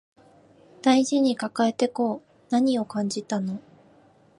[0.81, 3.61] 大事に抱えてこう何を感じたの